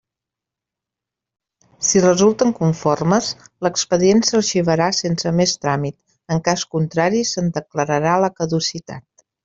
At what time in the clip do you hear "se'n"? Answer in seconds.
7.37-7.57